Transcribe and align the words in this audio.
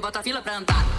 Bota 0.00 0.20
a 0.20 0.22
fila 0.22 0.42
pra 0.42 0.56
andar. 0.56 0.95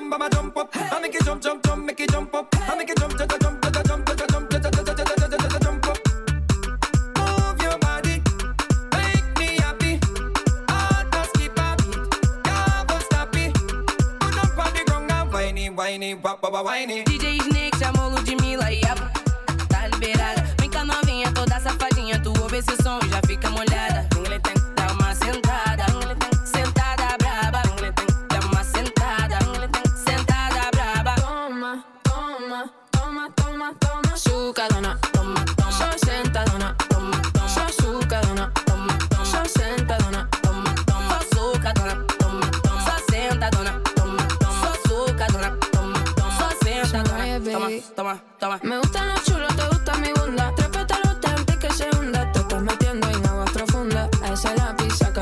Bam 0.00 0.10
bam, 0.10 0.30
jump 0.30 0.56
up. 0.56 0.70
I 0.74 1.00
make 1.00 1.14
it 1.14 1.24
jump, 1.24 1.42
jump, 1.42 1.64
jump, 1.64 1.84
make 1.84 2.00
it 2.00 2.10
jump 2.10 2.34
up. 2.34 2.54
I 2.54 2.76
make 2.76 2.90
it 2.90 2.98
jump, 2.98 3.18
jump, 3.18 3.30
jump, 3.30 3.40
jump, 3.40 3.64
jump, 3.64 3.86
jump, 3.86 4.06
jump, 4.06 4.50
jump, 4.50 5.62
jump, 5.62 5.86
up. 5.88 5.98
Move 7.16 7.62
your 7.62 7.78
body, 7.78 8.22
make 8.92 9.38
me 9.38 9.56
happy. 9.58 9.98
Heart 10.68 11.12
just 11.12 11.30
skip 11.34 11.58
a 11.58 11.76
beat, 11.78 12.44
can't 12.44 13.02
stop 13.02 13.36
it. 13.36 13.54
Put 14.20 14.38
up 14.38 14.58
on 14.58 15.06
the 15.08 15.28
whiny, 15.32 15.70
whiny, 15.70 16.14
wap, 16.14 16.42
whiny. 16.42 17.07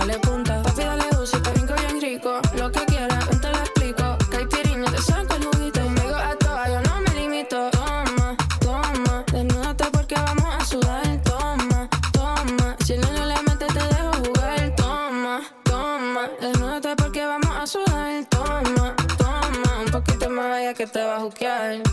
Sácale 0.07 0.19
punta. 0.21 0.63
Papi, 0.63 0.83
dale 0.83 1.05
uso, 1.21 1.41
te 1.43 1.51
brinco 1.51 1.75
bien 1.75 2.01
rico. 2.01 2.41
Lo 2.57 2.71
que 2.71 2.85
quieras, 2.87 3.29
ven 3.29 3.41
te 3.41 3.49
lo 3.49 3.59
explico. 3.59 4.17
Caipirinha, 4.31 4.91
te 4.91 5.03
saco 5.03 5.35
el 5.35 5.45
juguito. 5.45 5.81
Conmigo 5.81 6.15
a 6.15 6.37
toa, 6.37 6.69
yo 6.69 6.81
no 6.83 7.01
me 7.01 7.15
limito. 7.21 7.71
Toma, 7.71 8.37
toma, 8.61 9.25
desnúdate 9.33 9.85
porque 9.93 10.15
vamos 10.15 10.55
a 10.55 10.65
sudar. 10.65 11.23
Toma, 11.23 11.89
toma, 12.13 12.77
si 12.85 12.95
el 12.95 13.01
niño 13.01 13.27
le 13.27 13.43
mete 13.43 13.67
te 13.67 13.83
dejo 13.95 14.13
jugar. 14.25 14.75
Toma, 14.77 15.41
toma, 15.65 16.31
desnúdate 16.41 16.97
porque 16.97 17.27
vamos 17.27 17.57
a 17.57 17.67
sudar. 17.67 18.25
Toma, 18.27 18.95
toma, 19.19 19.81
un 19.85 19.91
poquito 19.91 20.31
más 20.31 20.47
allá 20.47 20.75
que 20.75 20.87
te 20.87 21.03
va 21.03 21.17
a 21.17 21.21
juquear. 21.21 21.86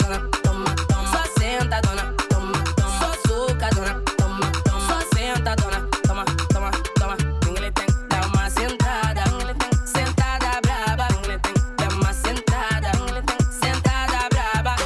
Só. 0.00 0.18
Toma, 0.42 0.70
toma. 0.88 1.10
Só. 2.98 3.12
Toma, 4.16 4.52
toma. 4.68 4.88
Só. 4.88 4.98
Toma, 6.06 6.24
toma, 6.54 6.70
toma. 6.98 7.16
Dar 8.08 8.26
uma 8.26 8.50
sentada. 8.50 9.24
Sentada 9.84 10.60
braba. 10.62 11.08
Dar 11.76 11.92
uma 11.92 12.12
sentada. 12.12 12.92
Sentada 13.50 14.28
braba. 14.30 14.76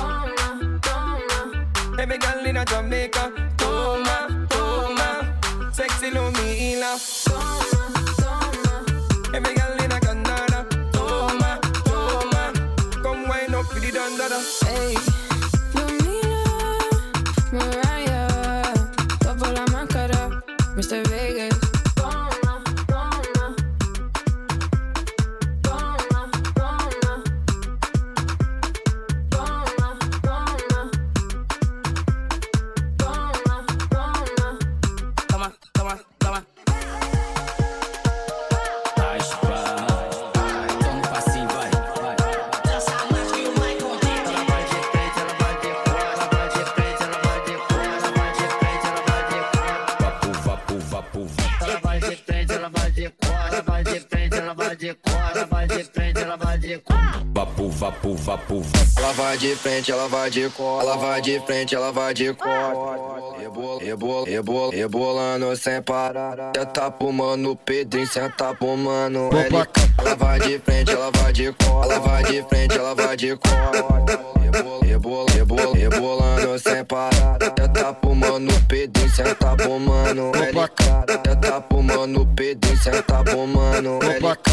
Girl 2.21 2.47
in 2.47 2.65
Jamaica, 2.67 3.33
toma, 3.57 4.47
toma. 4.49 5.09
Sexy 5.73 6.11
Lumila. 6.11 7.22
Vapu. 58.43 58.63
Ela 58.97 59.13
vai 59.13 59.39
de 59.39 59.55
frente, 59.57 59.91
ela 59.91 60.09
vai 60.09 60.31
de 60.31 60.49
cor. 60.51 60.83
Ela 60.83 60.97
vai 60.97 61.21
de 61.21 61.41
frente, 61.41 61.75
ela 61.75 61.93
vai 61.93 62.15
de 62.15 62.33
cor. 62.35 63.37
Rebola, 63.39 63.81
rebola, 63.81 64.27
rebola, 64.27 64.73
rebolando 64.73 65.57
sem 65.57 65.83
parar. 65.83 66.53
Senta 66.55 66.91
pro 66.91 67.13
mano 67.13 67.57
Pedrinho, 67.57 68.07
senta 68.07 68.55
pro 68.55 68.77
mano 68.77 69.29
LK. 69.29 69.93
Ela 69.99 70.15
vai 70.15 70.41
de 70.41 70.59
frente, 70.59 70.93
ela 70.93 71.11
vai 71.11 71.33
de 71.33 71.53
cor. 71.53 71.85
Ela 71.85 71.99
vai 71.99 72.23
de 72.25 72.43
frente, 72.45 72.79
ela 72.79 72.95
vai 72.95 73.17
de 73.17 73.37
cor. 73.37 73.51
Rebola, 74.41 74.85
rebola, 74.85 75.31
rebola, 75.33 75.77
rebolando 75.77 76.59
sem 76.59 76.85
parar. 76.85 77.39
Senta 77.59 77.93
pro 77.95 78.15
mano 78.15 78.53
Pedrinho, 78.69 79.11
senta 79.11 79.57
pro 79.57 79.79
mano 79.81 80.31
LK. 80.31 81.23
Senta 81.27 81.61
pro 81.61 81.83
mano 81.83 82.27
Pedrinho, 82.35 82.77
senta 82.77 83.25
pro 83.25 83.47
mano 83.47 83.99
LK. 83.99 84.53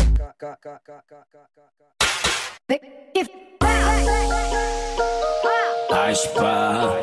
Raspa. 6.09 7.01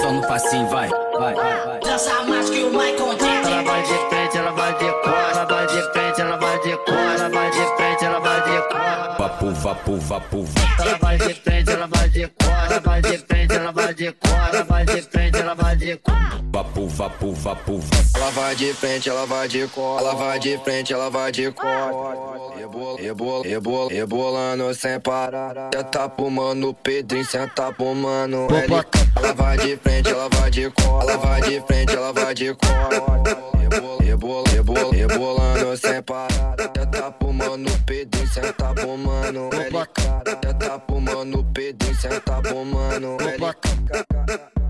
Só 0.00 0.12
no 0.12 0.26
passinho, 0.26 0.68
vai, 0.68 0.88
vai, 1.18 1.34
vai. 1.34 1.80
Dança 1.80 2.22
mais 2.24 2.50
que 2.50 2.62
o 2.62 2.70
Michael 2.70 3.14
Jackson. 3.14 3.50
Ela 3.50 3.62
vai 3.62 3.82
de 3.82 4.08
frente, 4.08 4.38
ela 4.38 4.50
vai 4.52 4.72
de 4.74 4.92
cor. 5.02 5.14
Ela 5.30 5.44
vai 5.44 5.66
de 5.66 5.92
frente, 5.92 6.20
ela 6.20 6.36
vai 6.36 6.58
de 6.60 6.76
cor. 6.76 6.94
Ela 6.94 7.28
vai 7.28 7.50
de 7.50 7.76
frente, 7.76 8.04
ela 8.04 8.20
vai 8.20 8.40
de 8.42 8.68
cor. 8.68 9.18
Vapu, 9.18 9.50
vapu, 9.52 9.96
vapu, 9.96 10.44
Ela 10.80 10.98
vai 10.98 11.18
de 11.18 11.34
frente, 11.34 11.70
ela 11.70 11.86
vai 11.86 12.08
de 12.08 12.26
cor. 12.26 12.70
Ela 12.70 12.80
vai 12.80 13.02
de 13.02 13.18
frente, 13.18 13.53
de 13.94 14.12
cor. 14.12 14.30
Ela 14.52 14.64
vai 14.64 14.84
de 14.84 15.02
frente, 15.02 15.38
ela 15.38 15.54
vai 15.54 15.76
de 15.76 15.96
cor. 15.96 16.14
vapu, 16.52 16.88
vapu, 16.88 17.32
vapu. 17.32 17.80
Ela 18.14 18.30
vai 18.30 18.54
de 18.54 18.72
frente, 18.74 19.08
ela 19.08 19.26
vai 19.26 19.48
de 19.48 19.66
cor. 19.68 20.00
Ela 20.00 20.14
vai 20.14 20.38
de 20.38 20.58
frente, 20.58 20.92
ela 20.92 21.10
vai 21.10 21.32
de 21.32 21.50
cor. 21.52 22.54
Rebola, 22.56 23.00
rebola, 23.00 23.44
rebola, 23.44 23.90
rebolando 23.90 24.74
sem 24.74 24.98
parar. 25.00 25.70
Senta 25.72 26.08
pro 26.08 26.30
mano 26.30 26.74
Pedrinho, 26.74 27.24
senta 27.24 27.72
pro 27.72 27.94
mano 27.94 28.46
LK. 28.46 29.10
Ela 29.16 29.32
vai 29.32 29.56
de 29.58 29.76
frente, 29.76 30.10
ela 30.10 30.28
vai 30.28 30.50
de 30.50 30.70
cor. 30.70 31.02
Ela 31.02 31.16
vai 31.16 31.40
de 31.42 31.60
frente, 31.66 31.94
ela 31.94 32.12
vai 32.12 32.34
de 32.34 32.54
cor. 32.54 33.53
Rebola, 33.64 34.44
rebola, 34.50 34.92
rebolando 34.92 35.76
sem 35.76 36.02
parada. 36.02 36.68
Tá 36.68 37.14
fumando 37.20 37.70
pedrinho, 37.86 38.28
cê 38.28 38.52
tá 38.52 38.74
fumando 38.74 39.48
LK. 39.48 40.58
Tá 40.58 40.82
fumando 40.88 41.44
pedrinho, 41.52 41.94
cê 41.94 42.20
tá 42.20 42.42
fumando 42.42 43.16
LK. 43.16 44.63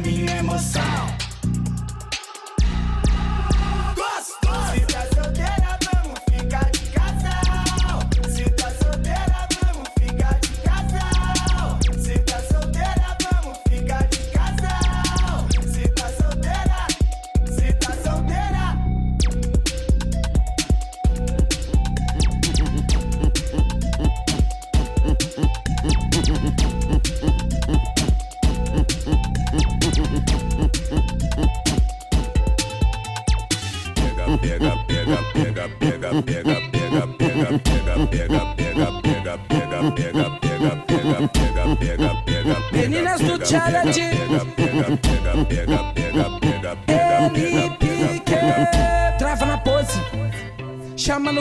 Minha 0.00 0.36
emoção. 0.38 1.33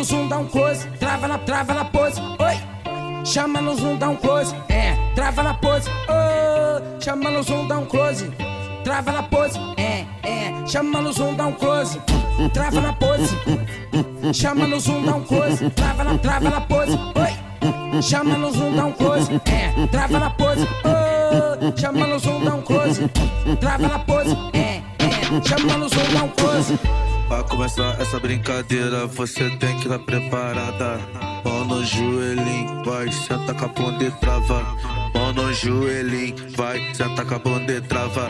No 0.04 0.10
zoom, 0.10 0.28
dá 0.28 0.38
um 0.38 0.48
close. 0.48 0.86
Trava 1.00 1.28
na, 1.30 1.38
trava 1.38 1.74
na 1.74 1.86
pose. 1.86 2.20
Oi. 2.20 3.26
Chama 3.26 3.62
no 3.62 3.74
zoom, 3.74 3.96
dá 3.96 4.10
um 4.10 4.18
close. 4.18 4.54
É, 4.68 4.96
trava 5.16 5.42
na 5.44 5.54
pose. 5.54 5.90
Oh. 6.10 7.02
Chama 7.02 7.30
no 7.30 7.42
zoom, 7.42 7.68
dá 7.68 7.78
um 7.78 7.86
close. 7.86 8.30
Trava 8.84 9.14
na 9.14 9.24
pose. 9.24 9.58
É, 9.78 10.06
é. 10.24 10.68
Chama 10.68 11.00
no 11.00 11.14
zoom, 11.14 11.34
dá 11.36 11.48
um 11.48 11.54
close. 11.54 12.02
Trava 12.54 12.82
na 12.82 12.92
pose. 12.92 13.38
Chama 14.34 14.68
no 14.68 14.78
zoom, 14.78 15.06
dá 15.06 15.16
um 15.16 15.24
close. 15.24 15.70
Trava 15.70 16.04
na, 16.04 16.18
trava 16.18 16.50
na 16.50 16.62
pose. 16.62 16.92
Oi. 16.92 18.02
Chama 18.02 18.38
no 18.38 18.52
zoom, 18.52 18.76
dá 18.76 18.86
um 18.86 18.92
close. 18.92 19.42
É, 19.46 19.88
trava 19.88 20.20
na 20.20 20.30
pose. 20.32 20.68
Oh. 20.84 21.80
Chama 21.80 22.08
no 22.08 22.20
zoom, 22.20 22.44
dá 22.44 22.56
um 22.56 22.62
close. 22.62 23.10
Trava 23.62 23.88
na 23.88 24.00
pose. 24.00 24.38
É, 24.52 24.82
é. 25.00 25.42
Chama 25.48 25.78
no 25.78 25.88
zoom, 25.88 26.14
dá 26.14 26.24
um 26.24 26.30
close. 26.30 26.78
Pra 27.27 27.44
começar 27.44 28.00
essa 28.00 28.20
brincadeira, 28.20 29.08
você 29.08 29.50
tem 29.58 29.77
que 29.77 29.84
estar 29.84 30.00
preparada. 30.00 31.00
Mão 31.44 31.65
no 31.65 31.84
joelhinho, 31.84 32.84
vai, 32.84 33.12
senta 33.12 33.53
com 33.53 33.65
a 33.65 33.68
bunda 33.68 34.03
e 34.03 34.12
trava. 34.12 34.62
Mão 35.13 35.34
no 35.34 35.53
joelhinho, 35.53 36.36
vai, 36.56 36.80
senta 36.94 37.25
com 37.25 37.36
a 37.36 37.39
bunda 37.39 37.72
e 37.72 37.82
trava. 37.82 38.30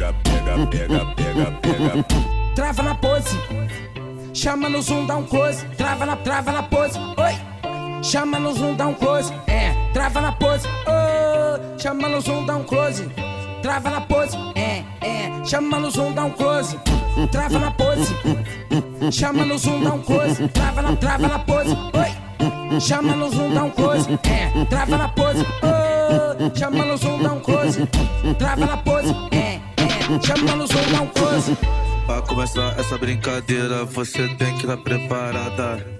pega, 0.00 0.14
pega, 0.24 0.66
pega, 0.66 1.06
pega, 1.14 1.52
pega. 1.60 2.04
Trava 2.54 2.82
na 2.82 2.94
pose. 2.94 3.38
Chama 4.32 4.68
no 4.68 4.80
zoom, 4.80 5.06
dá 5.06 5.16
um 5.16 5.24
close. 5.24 5.64
Trava 5.76 6.06
na, 6.06 6.16
trava 6.16 6.52
na 6.52 6.62
pose. 6.62 6.98
Oi. 6.98 8.02
Chama 8.02 8.38
no 8.38 8.54
zoom, 8.54 8.74
dá 8.74 8.86
um 8.86 8.94
close. 8.94 9.32
É, 9.46 9.74
trava 9.92 10.20
na 10.20 10.32
pose. 10.32 10.66
Oh. 10.86 11.78
Chama 11.78 12.08
no 12.08 12.20
zoom, 12.20 12.46
dá 12.46 12.56
um 12.56 12.64
close. 12.64 13.08
Trava 13.62 13.90
na 13.90 14.00
pose. 14.00 14.36
É, 14.54 14.84
é. 15.06 15.44
Chama 15.44 15.78
no 15.78 15.90
zoom, 15.90 16.12
dá 16.12 16.24
um 16.24 16.30
close. 16.30 16.78
Trava 17.30 17.58
na 17.58 17.70
pose. 17.70 18.14
Chama 19.12 19.44
no 19.44 19.58
zoom, 19.58 19.82
dá 19.82 19.92
um 19.92 20.02
close. 20.02 20.48
Trava 20.48 20.82
na, 20.82 20.96
trava 20.96 21.28
na 21.28 21.38
pose. 21.38 21.70
Oi. 21.70 22.80
Chama 22.80 23.14
no 23.14 23.28
zoom, 23.30 23.52
dá 23.52 23.64
um 23.64 23.70
close. 23.70 24.08
É, 24.22 24.64
trava 24.64 24.96
na 24.96 25.08
pose. 25.08 25.44
Oh. 25.62 26.58
Chama 26.58 26.84
no 26.84 26.96
zoom, 26.96 27.22
dá 27.22 27.32
um 27.32 27.40
close. 27.40 27.86
Trava 28.38 28.64
na 28.64 28.76
pose. 28.78 29.14
É. 29.32 29.69
Chama 30.22 30.56
no 30.56 30.64
um 30.64 31.06
close. 31.08 31.56
Pra 32.06 32.22
começar 32.22 32.78
essa 32.78 32.98
brincadeira, 32.98 33.84
você 33.84 34.28
tem 34.36 34.56
que 34.56 34.62
estar 34.62 34.76
preparada. 34.78 35.99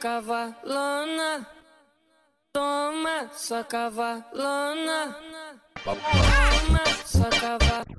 cavalona. 0.00 1.46
Toma 2.52 3.28
sua 3.34 3.62
cavalona. 3.64 5.14
Toma 5.84 6.84
sua 7.04 7.28
cavalona. 7.28 7.90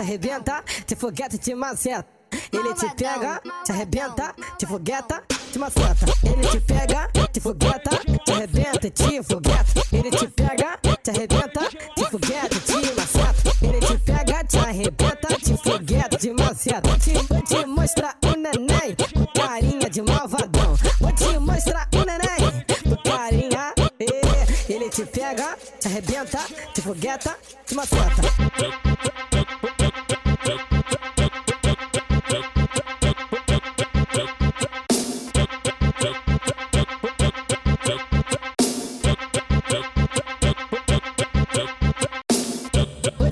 Te 0.00 0.04
arrebenta, 0.04 0.64
te 0.86 0.96
foguete 0.96 1.38
te 1.38 1.54
maceta. 1.54 2.06
Ele 2.52 2.74
te 2.74 2.86
pega, 2.96 3.40
te 3.64 3.72
arrebenta, 3.72 4.34
te 4.56 4.66
fogueta, 4.66 5.22
te 5.52 5.58
maceta. 5.58 6.06
Ele 6.22 6.48
te 6.48 6.60
pega, 6.60 7.08
te 7.32 7.40
fogueta, 7.40 7.90
te 8.24 8.32
arrebenta, 8.32 8.90
te 8.90 9.22
fogueta. 9.22 9.82
Ele 9.92 10.10
te 10.10 10.28
pega, 10.28 10.78
te 11.02 11.10
arrebenta, 11.10 11.68
te 11.94 12.04
fogueta, 12.06 12.60
te 12.60 12.94
maceta. 12.96 13.52
Ele 13.60 13.80
te 13.80 13.98
pega, 13.98 14.44
te 14.44 14.58
arrebenta, 14.58 15.28
te 15.36 15.56
fogueta, 15.56 16.16
te 16.16 16.32
maceta. 16.32 16.88
Vou 17.28 17.42
te, 17.42 17.66
mostrar 17.66 18.16
o 18.24 18.36
neném 18.38 18.96
com 19.12 19.26
carinha 19.38 19.90
de 19.90 20.02
malvadão. 20.02 20.76
Vou 20.98 21.12
te 21.12 21.38
mostrar 21.38 21.88
o 21.92 22.04
neném 22.06 22.64
com 22.84 22.96
carinha. 23.02 23.74
eh. 24.00 24.46
Ele 24.72 24.88
te 24.88 25.04
pega, 25.04 25.58
te 25.78 25.88
arrebenta, 25.88 26.38
te 26.72 26.80
fogueta, 26.80 27.36
te 27.66 27.74
maceta. 27.74 29.29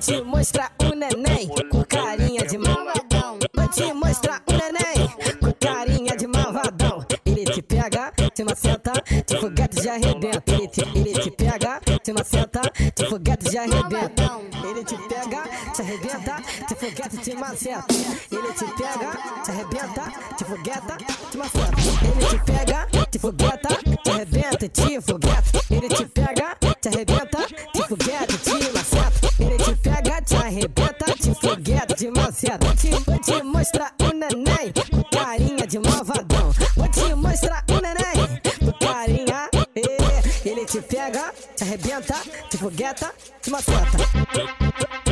Te 0.09 0.23
mostrar 0.23 0.73
o 0.81 0.95
neném 0.95 1.49
com 1.71 1.85
carinha 1.85 2.47
de 2.47 2.57
malvadão. 2.57 3.39
Vou 3.55 3.69
te 3.69 3.93
mostrar 3.93 4.43
o 4.47 4.53
neném 4.53 5.07
com 5.39 5.53
carinha 5.61 6.17
de 6.17 6.27
malvadão. 6.27 7.05
Ele 7.27 7.45
te 7.45 7.61
pega, 7.61 8.11
te 8.35 8.43
maceta, 8.43 8.93
te 9.27 9.39
foguete 9.39 9.83
já 9.83 9.97
arrebenta. 9.97 10.43
Ele 10.47 10.67
te, 10.69 10.81
ele 10.95 11.13
te 11.13 11.31
pega, 11.31 11.79
te 12.03 12.13
maceta, 12.15 12.63
te 12.95 13.07
foguete 13.07 13.53
já 13.53 13.65
arrebenta. 13.65 14.41
Ele 14.65 14.83
te 14.83 14.97
pega, 14.97 15.43
te 15.75 15.83
arrebenta, 15.83 16.43
te 16.67 16.75
foguete 16.75 17.17
te 17.19 17.35
maceta. 17.35 17.85
Ele 18.33 18.53
te 18.55 18.65
pega, 18.65 19.13
te 19.45 19.51
arrebenta, 19.51 20.13
te 20.39 20.45
fogueta, 20.47 20.97
te 21.31 21.37
maceta. 21.37 21.77
Ele 22.03 22.27
te 22.27 22.39
pega, 22.51 22.87
te 23.11 23.19
fogueta, 23.19 23.69
te 24.03 24.11
arrebenta, 24.11 24.69
te 24.69 25.01
fogueta. 25.03 25.18
Vou 36.77 36.89
te 36.89 37.15
mostrar 37.15 37.65
o 37.71 37.81
neném 37.81 38.41
com 38.59 38.73
carinha. 38.87 39.49
eh. 39.77 40.49
Ele 40.49 40.65
te 40.65 40.81
pega, 40.81 41.33
te 41.57 41.65
arrebenta, 41.65 42.15
te 42.51 42.57
fogueta, 42.57 43.13
te 43.43 43.51
maceta. 43.51 45.08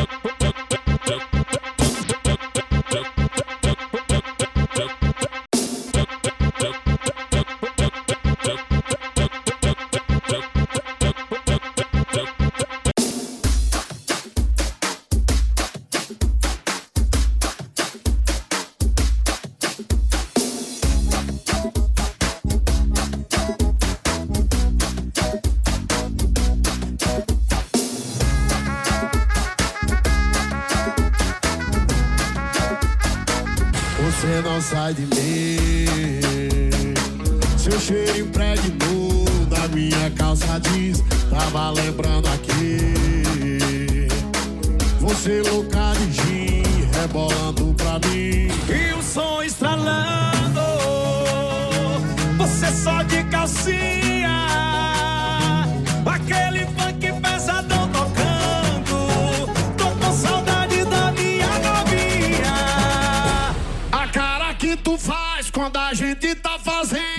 De 34.94 35.02
mim. 35.02 35.88
Seu 37.58 37.78
cheiro 37.80 38.18
impregnou 38.20 39.24
da 39.50 39.66
minha 39.68 40.10
calça 40.12 40.60
jeans. 40.60 41.02
Tava 41.28 41.70
lembrando 41.70 42.28
aqui. 42.28 44.06
Você 45.00 45.42
louca 45.42 45.92
de 45.94 46.12
gin, 46.12 46.62
rebolando 47.00 47.74
pra 47.74 47.98
mim. 48.08 48.48
E 48.70 48.94
o 48.96 49.02
som 49.02 49.42
estralando, 49.42 50.60
você 52.38 52.70
só 52.70 53.02
de 53.02 53.24
calcinha, 53.24 54.05
quando 65.66 65.78
a 65.78 65.92
gente 65.92 66.32
tá 66.36 66.60
fazendo. 66.60 67.15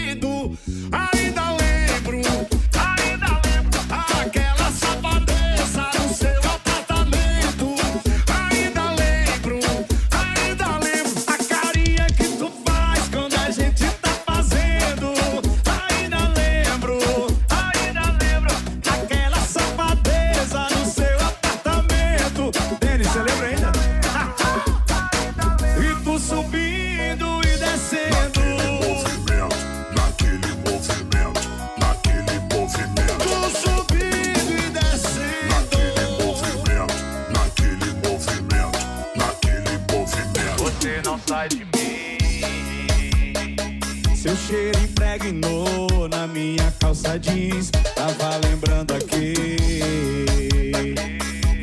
impregnou 45.18 46.08
na 46.10 46.28
minha 46.28 46.72
calça 46.80 47.18
jeans. 47.20 47.72
Tava 47.96 48.38
lembrando 48.48 48.94
aqui. 48.94 49.34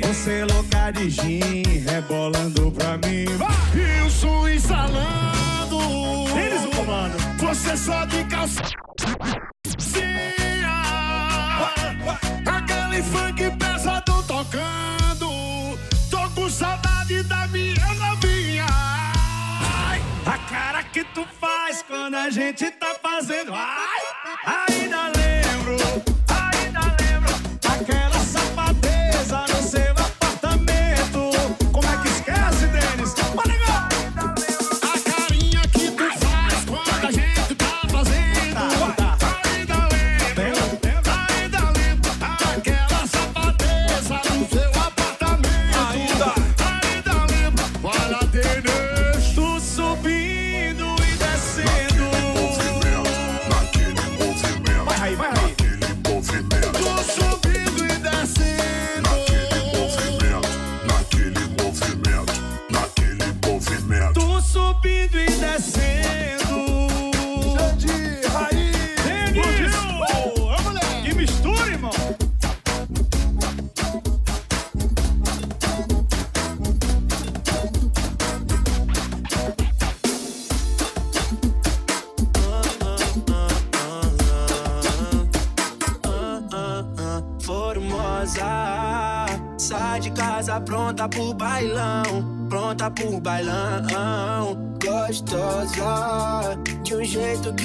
Você 0.03 0.45
louca 0.45 0.91
de 0.91 1.11
gin, 1.11 1.63
rebolando 1.87 2.71
pra 2.73 2.99
mim. 2.99 3.25
Vai! 3.37 3.55
E 3.75 4.57
instalando. 4.57 5.79
Eles 6.37 6.63
vão. 6.75 7.49
Você 7.49 7.77
só 7.77 8.05
de 8.05 8.25
calça. 8.25 8.74
quando 22.05 22.17
a 22.17 22.29
gente 22.29 22.71
tá 22.73 22.95
fazendo. 23.01 23.51
Ai, 23.55 24.69
ainda 24.69 25.05
lembra. 25.05 25.24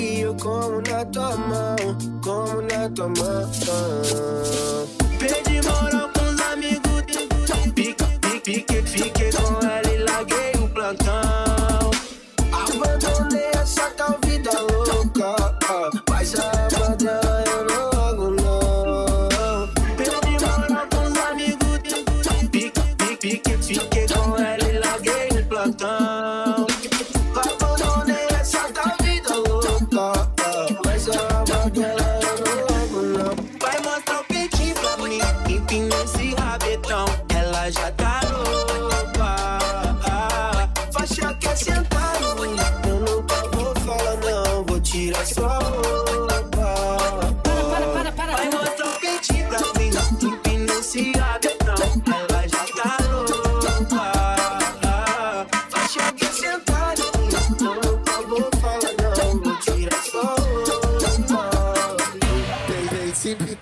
frio 0.09 0.35
como 0.41 0.81
na 0.81 1.05
tua 1.05 1.35
mão, 1.37 1.75
como 2.23 2.61
na 2.61 2.89
tua 2.89 3.07
mão. 3.09 3.51
Pede 5.19 5.61
moral 5.67 6.09
pros 6.09 6.41
amigos, 6.51 7.03
pique, 7.75 8.03
pique, 8.41 8.63
pique, 8.63 8.81
pique. 8.81 9.38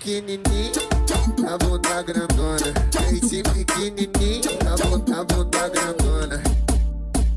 pequenininho, 0.08 0.88
a 1.46 1.58
bunda 1.58 2.02
grandona. 2.02 2.72
Peito 2.90 3.42
pequenininho, 3.52 4.50
a 4.66 4.76
bunda, 4.82 5.20
a 5.20 5.24
bunda 5.24 5.68
grandona. 5.68 6.42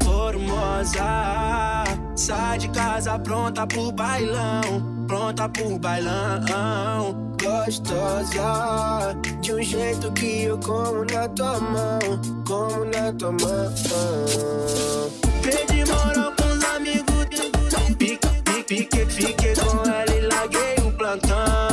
Formosa, 0.04 1.84
sai 2.16 2.58
de 2.60 2.70
casa 2.70 3.20
pronta 3.20 3.68
pro 3.68 3.92
bailão, 3.92 4.62
pronta 5.06 5.50
pro 5.50 5.78
bailão 5.80 7.32
gostosa 7.42 9.16
De 9.42 9.54
um 9.54 9.64
jeito 9.64 10.12
que 10.12 10.44
eu 10.44 10.58
como 10.60 11.04
na 11.12 11.28
tua 11.30 11.60
mão 11.60 12.00
Como 12.46 12.86
na 12.86 13.12
tua 13.14 13.32
mão 13.32 13.74
Perdi 15.42 15.84
moral 15.92 16.32
com 16.38 16.46
os 16.46 16.64
amigos 16.76 17.12
Fiquei, 17.98 18.20
fiquei, 18.68 19.06
fiquei 19.08 19.56
com 19.56 19.90
ela 19.90 20.16
e 20.16 20.22
larguei 20.22 20.76
o 20.86 20.92
plantão 20.92 21.71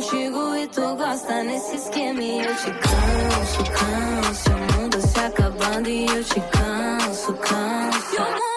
contigo 0.00 0.56
e 0.56 0.66
tu 0.68 0.96
gosta 0.96 1.42
nesse 1.42 1.76
esquema. 1.76 2.22
E 2.22 2.38
eu 2.40 2.56
te 2.56 2.70
canso, 2.70 3.64
canso. 3.70 4.50
O 4.50 4.80
mundo 4.80 5.00
se 5.00 5.20
acabando 5.20 5.88
e 5.88 6.06
eu 6.06 6.24
te 6.24 6.40
canso, 6.40 7.34
canso. 7.34 8.49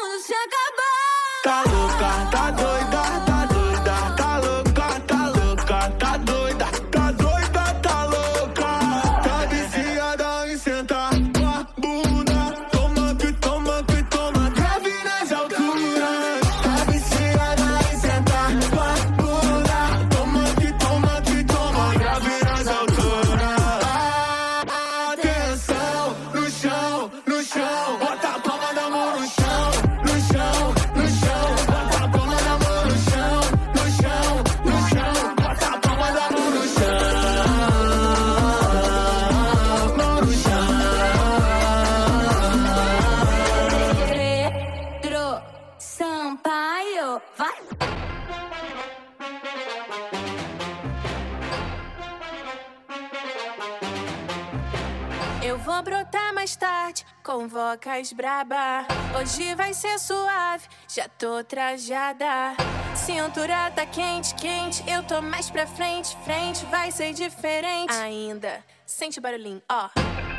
Eu 55.45 55.57
vou 55.57 55.81
brotar 55.83 56.33
mais 56.33 56.55
tarde, 56.55 57.05
com 57.23 57.47
vocas 57.47 58.13
braba. 58.13 58.85
Hoje 59.19 59.53
vai 59.55 59.73
ser 59.73 59.99
suave, 59.99 60.65
já 60.87 61.07
tô 61.09 61.43
trajada. 61.43 62.55
Cintura 62.95 63.69
tá 63.71 63.85
quente, 63.85 64.33
quente, 64.35 64.83
eu 64.89 65.03
tô 65.03 65.21
mais 65.21 65.49
pra 65.49 65.67
frente, 65.67 66.17
frente, 66.23 66.65
vai 66.65 66.91
ser 66.91 67.13
diferente. 67.13 67.93
Ainda, 67.93 68.63
sente 68.85 69.19
o 69.19 69.21
barulhinho, 69.21 69.61
ó. 69.69 69.89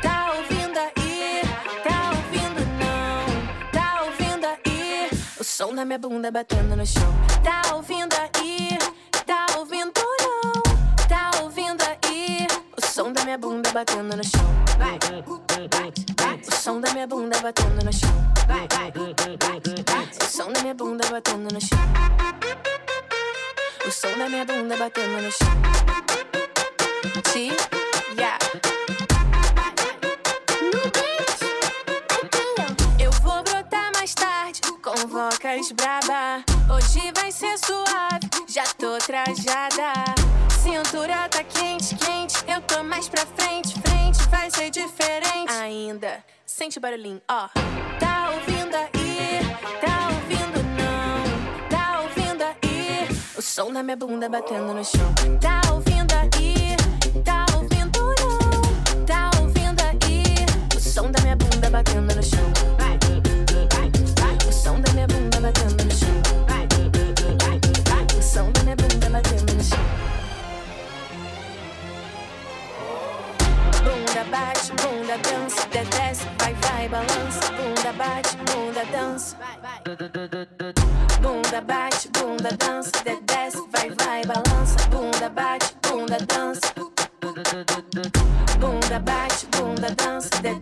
Tá 0.01 0.33
ouvindo 0.33 0.77
aí? 0.77 1.41
Tá 1.83 1.94
som 5.55 5.73
da 5.73 5.85
minha 5.85 5.97
bunda 5.97 6.29
batendo 6.31 6.75
no 6.75 6.85
chão. 6.85 7.01
Tá 7.41 7.73
ouvindo 7.73 8.13
aí? 8.13 8.77
Tá 9.25 9.45
ouvindo 9.57 10.01
não? 10.19 10.51
Tá 11.07 11.31
ouvindo 11.41 11.81
aí? 11.81 12.45
O 12.75 12.85
som 12.85 13.13
da 13.13 13.23
minha 13.23 13.37
bunda 13.37 13.71
batendo 13.71 14.17
no 14.17 14.21
chão. 14.21 14.45
Vai. 14.77 14.99
O 16.45 16.51
som 16.51 16.81
da 16.81 16.91
minha 16.91 17.07
bunda 17.07 17.39
batendo 17.39 17.85
no 17.85 17.93
chão. 17.93 18.09
Vai, 18.45 18.67
vai. 18.67 18.91
O 20.21 20.29
som 20.29 20.51
da 20.51 20.61
minha 20.61 20.73
bunda 20.73 21.07
batendo 21.09 21.53
no 21.53 21.61
chão. 21.61 21.79
O 23.87 23.91
som 23.91 24.17
da 24.17 24.27
minha 24.27 24.43
bunda 24.43 24.75
batendo 24.75 25.21
no 25.21 25.31
chão. 25.31 25.47
Ti, 27.31 27.53
yeah. 28.19 28.37
Com 35.15 35.29
vocas 35.29 35.71
braba. 35.71 36.43
Hoje 36.75 37.09
vai 37.15 37.31
ser 37.31 37.57
suave, 37.57 38.27
já 38.49 38.63
tô 38.77 38.97
trajada. 38.97 40.13
Cintura 40.61 41.29
tá 41.29 41.41
quente, 41.41 41.95
quente, 41.95 42.35
eu 42.45 42.61
tô 42.61 42.83
mais 42.83 43.07
pra 43.07 43.25
frente, 43.25 43.79
frente, 43.79 44.21
vai 44.29 44.51
ser 44.51 44.69
diferente. 44.69 45.53
Ainda, 45.61 46.21
sente 46.45 46.79
o 46.79 46.81
barulhinho, 46.81 47.21
ó. 47.29 47.47
Tá 47.97 48.31
ouvindo 48.31 48.75
aí? 48.75 49.39
Tá 49.79 50.09
ouvindo 50.09 50.61
não? 50.75 51.69
Tá 51.69 52.01
ouvindo 52.01 52.43
aí? 52.43 53.07
O 53.37 53.41
som 53.41 53.71
da 53.71 53.81
minha 53.81 53.95
bunda 53.95 54.27
batendo 54.27 54.73
no 54.73 54.83
chão. 54.83 55.13
Tá 55.39 55.61
ouvindo 55.71 56.11
aí? 56.13 56.75
Tá 57.23 57.45
ouvindo 57.55 57.99
não? 58.19 59.05
Tá 59.05 59.31
ouvindo 59.39 59.79
aí? 59.81 60.35
O 60.75 60.79
som 60.79 61.09
da 61.09 61.21
minha 61.21 61.37
bunda 61.37 61.69
batendo 61.69 62.13
no 62.13 62.23
chão. 62.23 62.84
Bunda 88.59 88.99
bate, 88.99 89.47
bunda 89.47 89.89
dança, 89.95 90.54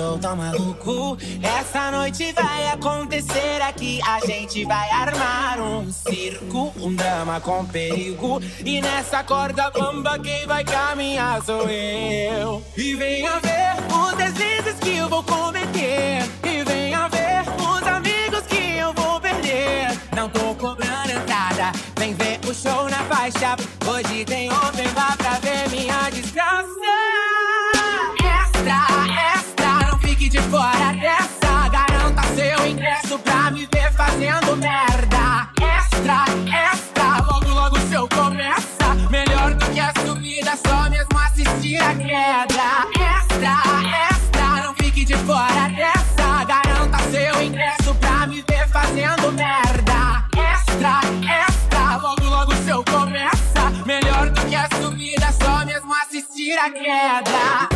show 0.00 0.18
tão 0.18 0.36
maluco. 0.36 1.18
Essa 1.42 1.90
noite 1.90 2.32
vai 2.32 2.68
acontecer 2.68 3.60
aqui. 3.62 4.00
A 4.06 4.20
gente 4.26 4.64
vai 4.64 4.88
armar 4.90 5.60
um 5.60 5.92
circo, 5.92 6.72
um 6.78 6.94
drama 6.94 7.40
com 7.40 7.64
perigo. 7.66 8.40
E 8.64 8.80
nessa 8.80 9.22
corda 9.22 9.70
bamba, 9.70 10.18
quem 10.18 10.46
vai 10.46 10.64
caminhar 10.64 11.42
sou 11.42 11.68
eu. 11.68 12.62
E 12.76 12.94
venha 12.94 13.38
ver 13.40 13.76
os 13.94 14.16
deslizes 14.16 14.80
que 14.80 14.96
eu 14.96 15.08
vou 15.08 15.22
cometer. 15.22 16.22
E 16.44 16.64
venha 16.64 17.08
ver 17.08 17.42
os 17.58 17.86
amigos 17.86 18.42
que 18.46 18.78
eu 18.78 18.92
vou 18.94 19.20
perder. 19.20 19.98
Não 20.16 20.28
tô 20.28 20.54
cobrando 20.54 21.10
entrada, 21.10 21.72
vem 21.98 22.14
ver 22.14 22.40
o 22.48 22.54
show 22.54 22.88
na 22.88 23.04
faixa. 23.04 23.56
Hoje 23.86 24.24
tem 24.24 24.50
open 24.50 24.88
bar 24.94 25.16
pra 25.18 25.38
ver 25.40 25.68
minha 25.68 26.08
desgraça. 26.10 27.09
Fazendo 34.20 34.56
merda. 34.58 35.48
Extra, 35.62 36.24
extra, 36.46 37.24
logo 37.26 37.48
logo 37.48 37.78
o 37.78 37.90
show 37.90 38.06
começa. 38.08 38.94
Melhor 39.10 39.54
do 39.54 39.64
que 39.70 39.80
a 39.80 39.92
subida, 40.04 40.56
só 40.56 40.90
mesmo 40.90 41.18
assistir 41.18 41.76
a 41.78 41.94
queda. 41.94 42.86
Extra, 43.00 43.56
extra, 44.10 44.66
não 44.66 44.74
fique 44.74 45.06
de 45.06 45.16
fora 45.16 45.68
dessa. 45.74 46.44
Garanta 46.44 46.98
seu 47.10 47.42
ingresso 47.42 47.94
pra 47.94 48.26
me 48.26 48.44
ver 48.46 48.68
fazendo 48.68 49.32
merda. 49.32 50.26
Extra, 50.36 51.00
extra, 51.46 51.96
logo 51.96 52.24
logo 52.24 52.52
o 52.52 52.66
show 52.66 52.84
começa. 52.84 53.70
Melhor 53.86 54.28
do 54.28 54.46
que 54.46 54.54
a 54.54 54.68
subida, 54.82 55.32
só 55.32 55.64
mesmo 55.64 55.94
assistir 55.94 56.58
a 56.58 56.70
queda. 56.70 57.69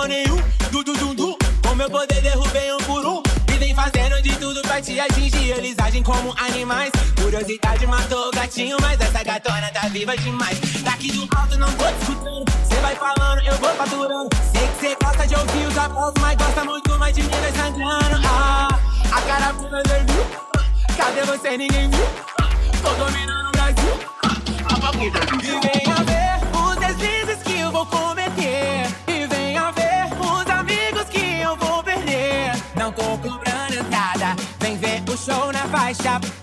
Terror 0.00 0.08
nenhum, 0.08 0.42
du 0.70 0.82
du 0.82 0.94
du 0.94 1.14
du. 1.14 1.38
Com 1.62 1.74
meu 1.74 1.90
poder 1.90 2.22
derrubei 2.22 2.72
um 2.72 2.78
por 2.78 3.04
um. 3.04 3.22
Vivem 3.48 3.74
fazendo 3.74 4.22
de 4.22 4.34
tudo 4.36 4.62
pra 4.62 4.80
te 4.80 4.98
atingir. 4.98 5.50
Eles 5.50 5.74
agem 5.78 6.02
como 6.02 6.34
animais. 6.38 6.90
Curiosidade 7.20 7.86
matou 7.86 8.28
o 8.28 8.30
gatinho, 8.30 8.78
mas 8.80 8.98
essa 8.98 9.22
gatona 9.22 9.70
tá 9.72 9.88
viva 9.88 10.16
demais. 10.16 10.58
Daqui 10.82 11.12
do 11.12 11.28
alto 11.36 11.58
não 11.58 11.70
tô 11.72 11.84
escutando. 11.88 12.44
Cê 12.64 12.76
vai 12.76 12.94
falando, 12.94 13.42
eu 13.44 13.54
vou 13.56 13.70
faturando. 13.74 14.28
Sei 14.52 14.68
que 14.68 14.80
cê 14.80 14.96
gosta 15.02 15.26
de 15.26 15.34
ouvir 15.34 15.66
os 15.66 15.76
aplausos, 15.76 16.22
mas 16.22 16.36
gosta 16.36 16.64
muito 16.64 16.98
mais 16.98 17.14
de 17.14 17.22
mim 17.22 17.30
sangrando. 17.54 18.26
Ah, 18.26 18.68
a 19.12 19.20
cara 19.20 19.52
pula 19.52 19.82
viu? 19.82 20.96
Cadê 20.96 21.22
você? 21.24 21.58
Ninguém 21.58 21.90
viu? 21.90 22.06
Tô 22.82 22.94
dominando 22.94 23.48
o 23.48 23.52
Brasil. 23.52 24.10
E 25.02 25.10
venha 25.10 25.60
ver 25.60 25.89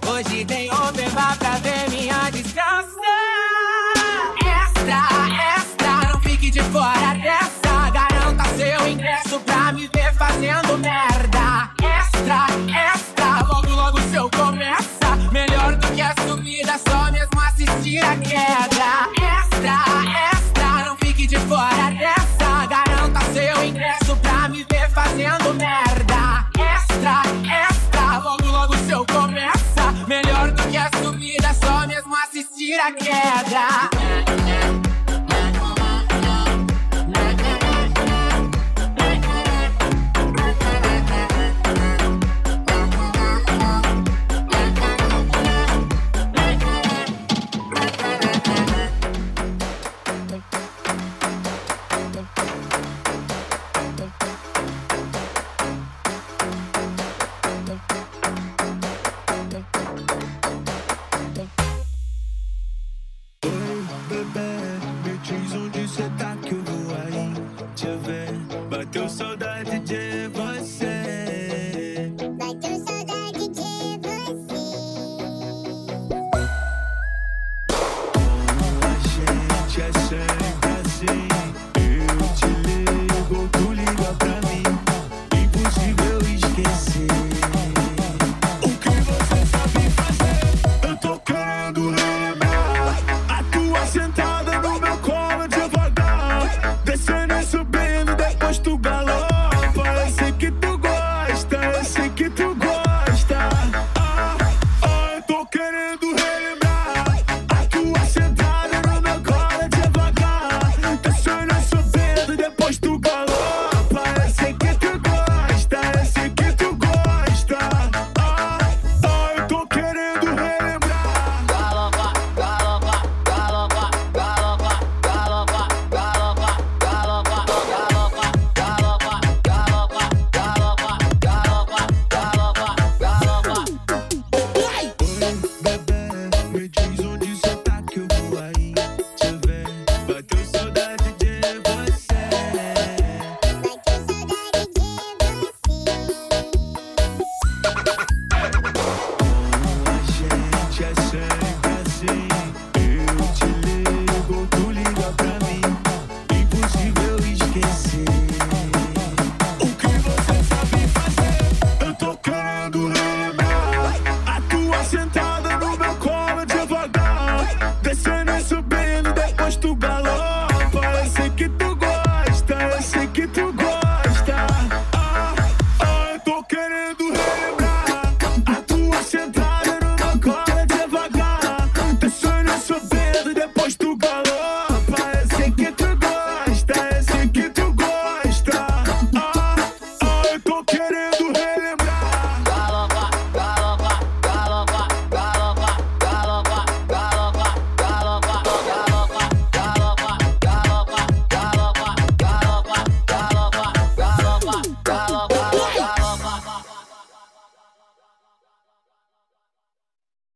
Hoje 0.05 0.43
tem 0.43 0.69
homem 0.69 1.09
babado. 1.11 1.46